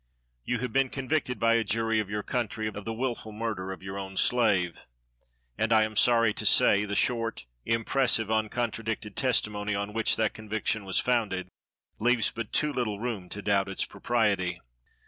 You 0.43 0.57
have 0.57 0.73
been 0.73 0.89
convicted 0.89 1.39
by 1.39 1.53
a 1.53 1.63
jury 1.63 1.99
of 1.99 2.09
your 2.09 2.23
country 2.23 2.65
of 2.67 2.85
the 2.85 2.91
wilful 2.91 3.31
murder 3.31 3.71
of 3.71 3.83
your 3.83 3.99
own 3.99 4.17
slave; 4.17 4.87
and 5.59 5.71
I 5.71 5.83
am 5.83 5.95
sorry 5.95 6.33
to 6.33 6.43
say, 6.43 6.85
the 6.85 6.95
short, 6.95 7.45
impressive, 7.65 8.31
uncontradicted 8.31 9.15
testimony, 9.15 9.75
on 9.75 9.93
which 9.93 10.15
that 10.15 10.33
conviction 10.33 10.85
was 10.85 10.99
founded, 10.99 11.49
leaves 11.99 12.31
but 12.31 12.51
too 12.51 12.73
little 12.73 12.99
room 12.99 13.29
to 13.29 13.43
doubt 13.43 13.69
its 13.69 13.85
propriety. 13.85 14.59